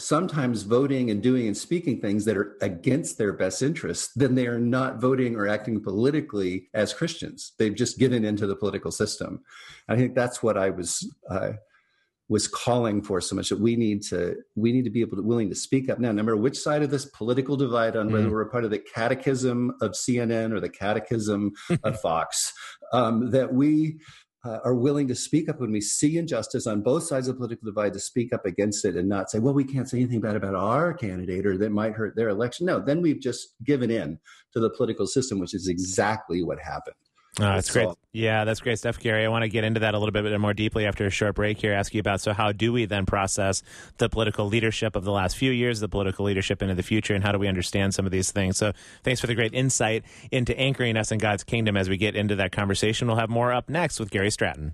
[0.00, 4.46] sometimes voting and doing and speaking things that are against their best interests, then they
[4.46, 7.52] are not voting or acting politically as Christians.
[7.58, 9.40] They've just given into the political system.
[9.88, 11.52] I think that's what I was uh,
[12.30, 15.22] was calling for so much that we need to we need to be able to
[15.22, 18.26] willing to speak up now, no matter which side of this political divide on whether
[18.28, 18.32] Mm.
[18.32, 22.52] we're a part of the catechism of CNN or the catechism of Fox,
[22.92, 23.98] um, that we
[24.48, 27.38] uh, are willing to speak up when we see injustice on both sides of the
[27.38, 30.20] political divide to speak up against it and not say, well, we can't say anything
[30.20, 32.66] bad about our candidate or that might hurt their election.
[32.66, 34.18] No, then we've just given in
[34.54, 36.96] to the political system, which is exactly what happened.
[37.40, 37.84] Oh, that's great.
[37.84, 39.24] So- Yeah, that's great stuff, Gary.
[39.24, 41.58] I want to get into that a little bit more deeply after a short break
[41.60, 41.72] here.
[41.72, 43.62] Ask you about so how do we then process
[43.98, 47.22] the political leadership of the last few years, the political leadership into the future, and
[47.22, 48.56] how do we understand some of these things?
[48.56, 48.72] So,
[49.04, 52.34] thanks for the great insight into anchoring us in God's kingdom as we get into
[52.36, 53.06] that conversation.
[53.06, 54.72] We'll have more up next with Gary Stratton.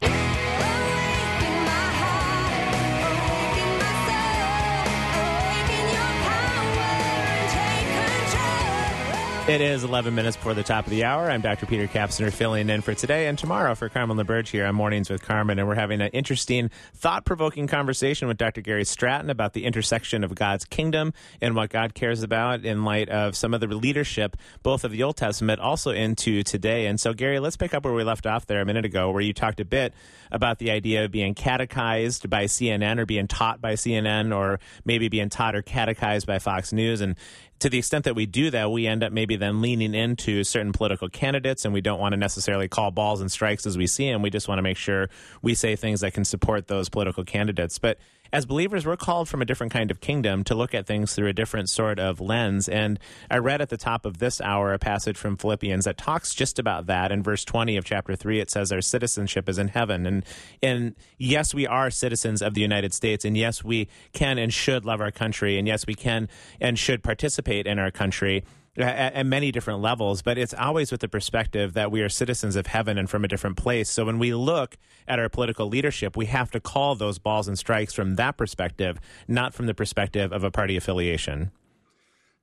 [9.47, 11.31] It is 11 minutes before the top of the hour.
[11.31, 11.67] I'm Dr.
[11.67, 15.21] Peter Kapsner filling in for today and tomorrow for Carmen LaBerge here on Mornings with
[15.21, 15.59] Carmen.
[15.59, 18.63] And we're having an interesting, thought provoking conversation with Dr.
[18.63, 23.11] Gary Stratton about the intersection of God's kingdom and what God cares about in light
[23.11, 26.87] of some of the leadership, both of the Old Testament, also into today.
[26.87, 29.21] And so, Gary, let's pick up where we left off there a minute ago, where
[29.21, 29.93] you talked a bit
[30.33, 35.11] about the idea of being catechized by CNN or being taught by CNN or maybe
[35.11, 37.03] being taught or catechized by Fox News.
[37.03, 37.17] And
[37.65, 40.71] to the extent that we do that, we end up maybe then leaning into certain
[40.71, 44.13] political candidates, and we don't want to necessarily call balls and strikes as we see
[44.13, 44.21] them.
[44.21, 45.09] We just want to make sure
[45.41, 47.79] we say things that can support those political candidates.
[47.79, 47.97] But
[48.33, 51.29] as believers, we're called from a different kind of kingdom to look at things through
[51.29, 52.69] a different sort of lens.
[52.69, 52.99] And
[53.31, 56.59] I read at the top of this hour a passage from Philippians that talks just
[56.59, 57.13] about that.
[57.13, 60.07] In verse 20 of chapter 3, it says, Our citizenship is in heaven.
[60.07, 60.25] And,
[60.63, 63.25] and yes, we are citizens of the United States.
[63.25, 65.59] And yes, we can and should love our country.
[65.59, 66.29] And yes, we can
[66.61, 68.45] and should participate in our country.
[68.77, 72.57] At, at many different levels, but it's always with the perspective that we are citizens
[72.57, 73.89] of heaven and from a different place.
[73.91, 77.59] So when we look at our political leadership, we have to call those balls and
[77.59, 81.51] strikes from that perspective, not from the perspective of a party affiliation.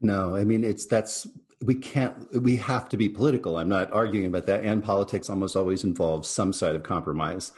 [0.02, 1.28] No, I mean it's that's
[1.64, 3.58] we can't we have to be political.
[3.58, 4.64] I'm not arguing about that.
[4.64, 7.52] And politics almost always involves some side of compromise.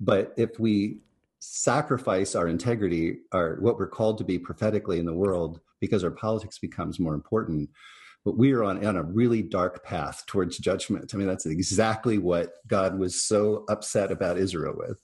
[0.00, 1.00] But if we
[1.40, 6.10] sacrifice our integrity, our what we're called to be prophetically in the world, because our
[6.10, 7.68] politics becomes more important,
[8.24, 11.12] but we are on, on a really dark path towards judgment.
[11.14, 14.98] I mean, that's exactly what God was so upset about Israel with.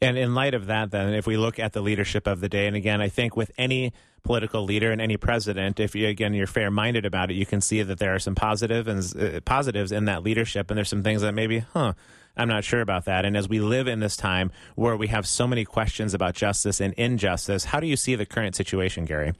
[0.00, 2.66] And in light of that, then, if we look at the leadership of the day,
[2.66, 3.92] and again, I think with any
[4.22, 7.60] political leader and any president, if you again you're fair minded about it, you can
[7.60, 11.02] see that there are some positive and uh, positives in that leadership, and there's some
[11.02, 11.94] things that maybe, huh,
[12.36, 13.24] I'm not sure about that.
[13.24, 16.80] And as we live in this time where we have so many questions about justice
[16.80, 19.32] and injustice, how do you see the current situation, Gary?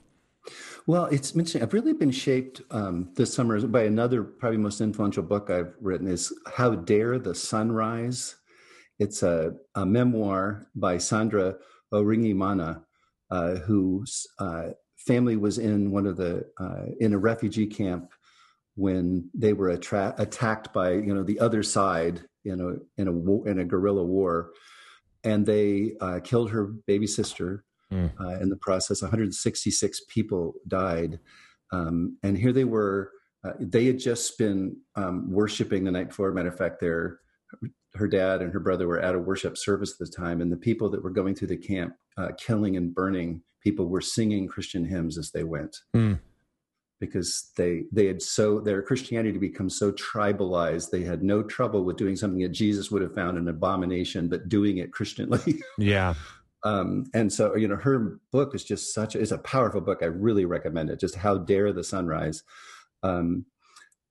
[0.87, 1.61] Well, it's interesting.
[1.61, 6.07] I've really been shaped um, this summer by another, probably most influential book I've written
[6.07, 8.35] is "How Dare the Sun Rise."
[8.97, 11.55] It's a, a memoir by Sandra
[11.93, 12.83] Uwiringiyimana,
[13.31, 18.11] uh, whose uh, family was in one of the uh, in a refugee camp
[18.75, 23.11] when they were attra- attacked by you know the other side in a in a
[23.11, 24.51] war, in a guerrilla war,
[25.23, 27.63] and they uh, killed her baby sister.
[27.91, 28.41] Mm.
[28.41, 31.19] in the process, 166 people died,
[31.71, 33.11] um, and here they were.
[33.41, 36.31] Uh, they had just been um, worshiping the night before.
[36.33, 37.19] Matter of fact, their
[37.95, 40.57] her dad and her brother were at a worship service at the time, and the
[40.57, 44.85] people that were going through the camp, uh, killing and burning people, were singing Christian
[44.85, 46.19] hymns as they went, mm.
[46.99, 50.91] because they they had so their Christianity had become so tribalized.
[50.91, 54.49] They had no trouble with doing something that Jesus would have found an abomination, but
[54.49, 55.61] doing it Christianly.
[55.77, 56.13] yeah.
[56.63, 59.99] Um, and so you know her book is just such a, it's a powerful book.
[60.01, 60.99] I really recommend it.
[60.99, 62.43] Just how dare the sunrise.
[63.03, 63.45] Um,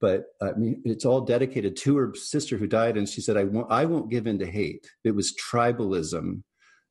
[0.01, 3.45] but I mean, it's all dedicated to her sister who died, and she said, "I
[3.45, 6.43] won't, I won't give in to hate." It was tribalism,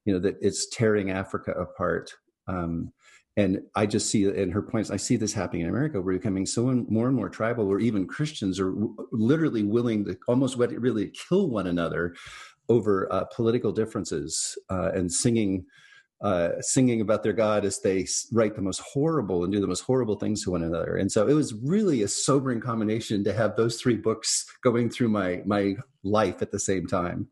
[0.05, 2.13] you know, that it's tearing Africa apart.
[2.47, 2.91] Um,
[3.37, 6.01] and I just see in her points, I see this happening in America.
[6.01, 10.17] We're becoming so more and more tribal, where even Christians are w- literally willing to
[10.27, 12.15] almost really kill one another
[12.69, 15.65] over uh, political differences uh, and singing
[16.21, 19.81] uh, singing about their God as they write the most horrible and do the most
[19.81, 20.97] horrible things to one another.
[20.97, 25.09] And so it was really a sobering combination to have those three books going through
[25.09, 27.27] my my life at the same time.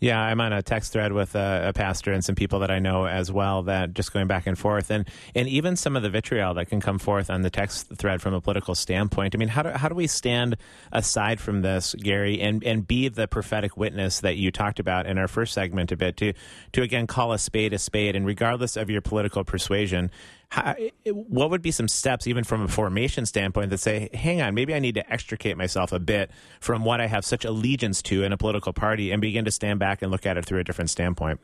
[0.00, 2.78] Yeah, I'm on a text thread with a, a, pastor and some people that I
[2.78, 6.10] know as well that just going back and forth, and and even some of the
[6.10, 9.34] vitriol that can come forth on the text thread from a political standpoint.
[9.34, 10.56] I mean, how do how do we stand
[10.92, 15.18] aside from this, Gary, and and be the prophetic witness that you talked about in
[15.18, 16.32] our first segment a bit to
[16.72, 20.12] to again call a spade a spade, and regardless of your political persuasion,
[20.50, 20.74] how,
[21.04, 24.74] what would be some steps, even from a formation standpoint, that say, hang on, maybe
[24.74, 26.30] I need to extricate myself a bit
[26.60, 29.78] from what I have such allegiance to in a political party and begin to stand
[29.78, 31.40] back and look at it through a different standpoint?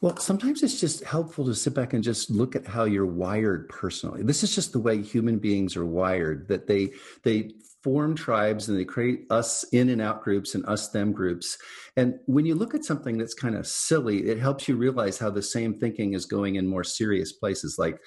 [0.00, 3.68] Well, sometimes it's just helpful to sit back and just look at how you're wired
[3.68, 4.22] personally.
[4.22, 6.90] This is just the way human beings are wired that they
[7.24, 11.56] they form tribes and they create us in and out groups and us them groups.
[11.96, 15.30] And when you look at something that's kind of silly, it helps you realize how
[15.30, 18.00] the same thinking is going in more serious places like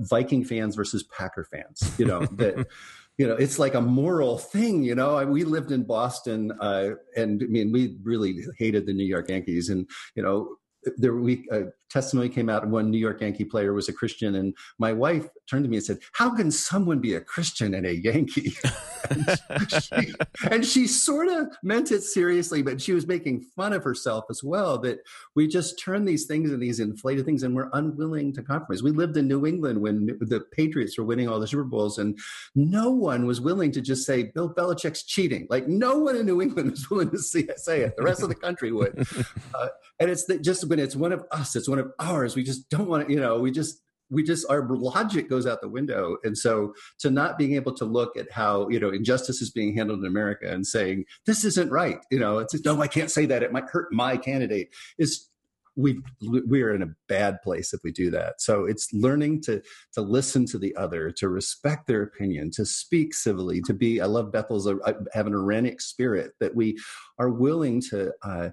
[0.00, 2.66] Viking fans versus Packer fans, you know, that
[3.18, 5.24] you know it's like a moral thing you know?
[5.24, 9.68] We lived in boston uh, and i mean we really hated the new york yankees
[9.68, 10.56] and you know
[10.96, 14.52] there we a testimony came out one New York Yankee player was a Christian, and
[14.78, 17.94] my wife turned to me and said, "How can someone be a Christian and a
[17.94, 18.52] Yankee?"
[19.10, 20.14] and, she,
[20.50, 24.42] and she sort of meant it seriously, but she was making fun of herself as
[24.42, 24.76] well.
[24.78, 24.98] That
[25.36, 28.82] we just turn these things and these inflated things, and we're unwilling to compromise.
[28.82, 32.18] We lived in New England when the Patriots were winning all the Super Bowls, and
[32.56, 35.46] no one was willing to just say Bill Belichick's cheating.
[35.48, 37.96] Like no one in New England was willing to see, say it.
[37.96, 39.06] The rest of the country would,
[39.54, 39.68] uh,
[40.00, 42.36] and it's the, just when it's one of us, it's one of ours.
[42.36, 43.80] We just don't want to, you know, we just
[44.10, 47.84] we just our logic goes out the window and so to not being able to
[47.84, 51.70] look at how you know injustice is being handled in america and saying this isn't
[51.70, 54.68] right you know it's no i can't say that it might hurt my candidate
[54.98, 55.28] is
[55.76, 56.00] we
[56.46, 59.60] we are in a bad place if we do that so it's learning to
[59.92, 64.06] to listen to the other to respect their opinion to speak civilly to be i
[64.06, 64.74] love bethel's uh,
[65.12, 66.78] have an irenic spirit that we
[67.18, 68.50] are willing to uh,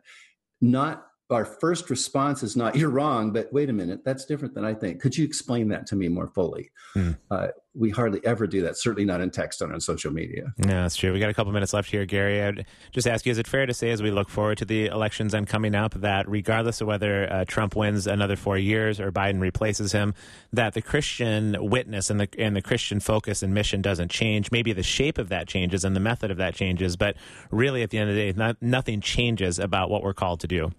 [0.61, 4.65] not our first response is not "you're wrong," but wait a minute, that's different than
[4.65, 5.01] I think.
[5.01, 6.71] Could you explain that to me more fully?
[6.93, 7.11] Hmm.
[7.29, 8.77] Uh, we hardly ever do that.
[8.77, 10.53] Certainly not in text or on social media.
[10.57, 11.13] Yeah, that's true.
[11.13, 12.43] We got a couple minutes left here, Gary.
[12.43, 14.87] I'd just ask you: Is it fair to say, as we look forward to the
[14.87, 19.11] elections and coming up, that regardless of whether uh, Trump wins another four years or
[19.11, 20.13] Biden replaces him,
[20.51, 24.51] that the Christian witness and the and the Christian focus and mission doesn't change?
[24.51, 27.15] Maybe the shape of that changes and the method of that changes, but
[27.51, 30.47] really, at the end of the day, not, nothing changes about what we're called to
[30.47, 30.71] do.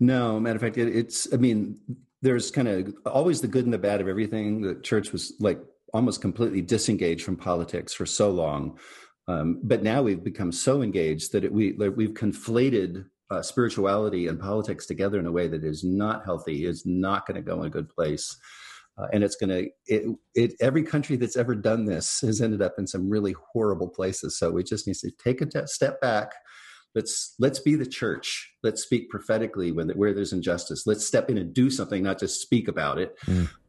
[0.00, 1.32] No, matter of fact, it, it's.
[1.32, 1.78] I mean,
[2.22, 4.60] there's kind of always the good and the bad of everything.
[4.60, 5.60] The church was like
[5.92, 8.78] almost completely disengaged from politics for so long,
[9.26, 14.26] um, but now we've become so engaged that it, we like, we've conflated uh, spirituality
[14.26, 16.64] and politics together in a way that is not healthy.
[16.64, 18.36] Is not going to go in a good place.
[18.98, 22.60] Uh, and it's going to it, it every country that's ever done this has ended
[22.60, 26.32] up in some really horrible places so we just need to take a step back
[26.98, 28.52] let's let's be the church.
[28.64, 30.84] Let's speak prophetically when where there's injustice.
[30.84, 33.16] Let's step in and do something not just speak about it.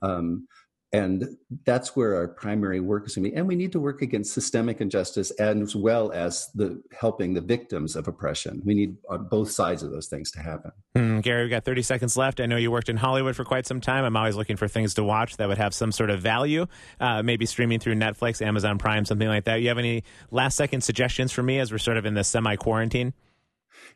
[0.01, 0.47] Um,
[0.92, 4.02] and that's where our primary work is going to be and we need to work
[4.02, 9.28] against systemic injustice as well as the helping the victims of oppression we need on
[9.28, 12.40] both sides of those things to happen Hmm, Gary, we've got 30 seconds left.
[12.40, 14.04] I know you worked in Hollywood for quite some time.
[14.04, 16.66] I'm always looking for things to watch that would have some sort of value,
[17.00, 19.62] uh, maybe streaming through Netflix, Amazon Prime, something like that.
[19.62, 22.56] You have any last second suggestions for me as we're sort of in this semi
[22.56, 23.14] quarantine?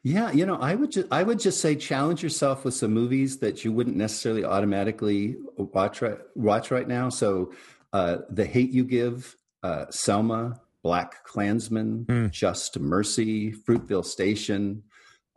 [0.04, 3.38] Yeah, you know, I would just I would just say challenge yourself with some movies
[3.40, 7.10] that you wouldn't necessarily automatically watch right watch right now.
[7.10, 7.54] So,
[7.94, 14.84] uh, The Hate You Give, uh, Selma, BlacKkKlansman, Just Mercy, Fruitvale Station,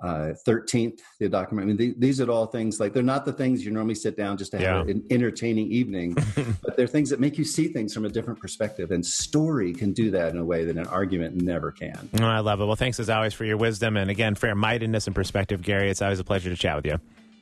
[0.00, 1.64] uh, Thirteenth, the document.
[1.64, 4.16] I mean, the- these are all things like they're not the things you normally sit
[4.16, 4.92] down just to have Yeah.
[4.94, 6.14] an entertaining evening,
[6.62, 8.90] but they're things that make you see things from a different perspective.
[8.90, 12.08] And story can do that in a way that an argument never can.
[12.20, 12.66] Oh, I love it.
[12.66, 15.90] Well, thanks as always for your wisdom and again, fair mindedness and perspective, Gary.
[15.90, 16.98] It's always a pleasure to chat with you.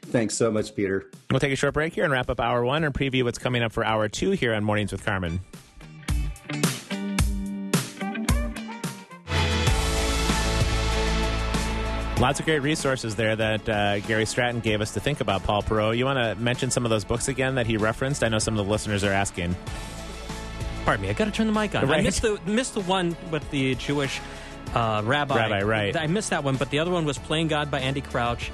[0.07, 1.11] Thanks so much, Peter.
[1.31, 3.63] We'll take a short break here and wrap up hour one and preview what's coming
[3.63, 5.41] up for hour two here on Mornings with Carmen.
[12.25, 15.63] Lots of great resources there that uh, Gary Stratton gave us to think about Paul
[15.63, 15.99] Perot.
[15.99, 18.25] You want to mention some of those books again that he referenced?
[18.25, 19.55] I know some of the listeners are asking.
[20.87, 21.85] Pardon me, I got to turn the mic on.
[21.91, 24.23] I missed the missed the one with the Jewish
[24.75, 25.37] uh, rabbi.
[25.37, 25.95] Rabbi, right.
[25.95, 28.51] I missed that one, but the other one was Playing God by Andy Crouch.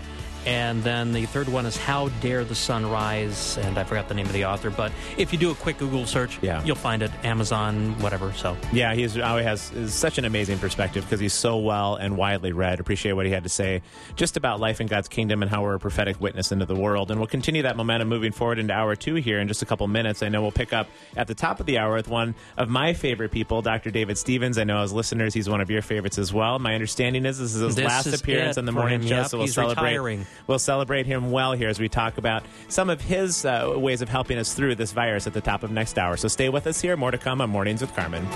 [0.46, 4.14] And then the third one is How Dare the Sun Rise, and I forgot the
[4.14, 4.70] name of the author.
[4.70, 6.64] But if you do a quick Google search, Yeah.
[6.64, 7.10] you'll find it.
[7.24, 8.32] Amazon, whatever.
[8.32, 11.96] So Yeah, he's oh, always has is such an amazing perspective because he's so well
[11.96, 12.80] and widely read.
[12.80, 13.82] Appreciate what he had to say
[14.16, 17.10] just about life in God's kingdom and how we're a prophetic witness into the world.
[17.10, 19.86] And we'll continue that momentum moving forward into hour two here in just a couple
[19.88, 20.22] minutes.
[20.22, 22.94] I know we'll pick up at the top of the hour with one of my
[22.94, 23.90] favorite people, Dr.
[23.90, 24.56] David Stevens.
[24.58, 26.58] I know as listeners, he's one of your favorites as well.
[26.58, 29.08] My understanding is this is his This last is appearance on the morning him.
[29.08, 29.82] show, Yep, so we'll he's celebrate.
[29.84, 30.26] retiring.
[30.46, 34.08] We'll celebrate him well here as we talk about some of his uh, ways of
[34.08, 36.16] helping us through this virus at the top of next hour.
[36.16, 36.96] So stay with us here.
[36.96, 38.26] More to come on Mornings with Carmen.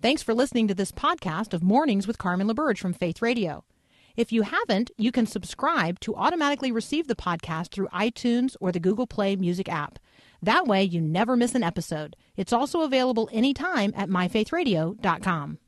[0.00, 3.64] Thanks for listening to this podcast of Mornings with Carmen LaBerge from Faith Radio.
[4.16, 8.80] If you haven't, you can subscribe to automatically receive the podcast through iTunes or the
[8.80, 9.98] Google Play Music app.
[10.42, 12.16] That way, you never miss an episode.
[12.36, 15.58] It's also available anytime at myfaithradio.com.